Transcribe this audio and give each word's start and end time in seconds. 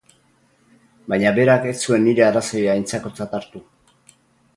Baina 1.13 1.33
berak 1.39 1.67
ez 1.71 1.75
zuen 1.89 2.03
nire 2.07 2.25
arrazoia 2.29 2.73
aintzakotzat 2.77 3.37
hartu. 3.41 3.63